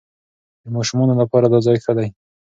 د 0.63 0.65
ماشومانو 0.75 1.13
لپاره 1.21 1.45
دا 1.47 1.59
ځای 1.67 1.77
ښه 1.83 1.93
دی. 1.97 2.07